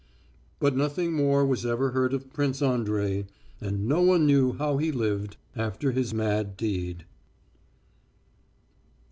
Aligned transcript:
But 0.57 0.75
nothing 0.75 1.13
more 1.13 1.45
was 1.45 1.63
ever 1.63 1.91
heard 1.91 2.11
of 2.15 2.33
Prince 2.33 2.63
Andrey, 2.63 3.27
and 3.61 3.85
no 3.87 4.01
one 4.01 4.25
knew 4.25 4.53
how 4.53 4.77
he 4.77 4.91
lived 4.91 5.37
after 5.55 5.91
his 5.91 6.11
mad 6.11 6.57
deed. 6.57 7.05